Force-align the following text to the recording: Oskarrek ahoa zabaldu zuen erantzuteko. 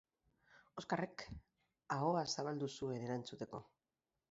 Oskarrek 0.81 1.25
ahoa 1.97 2.25
zabaldu 2.39 2.73
zuen 2.79 3.07
erantzuteko. 3.11 3.65